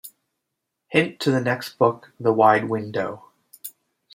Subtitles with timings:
[0.87, 3.25] Hint to the next book The Wide Window.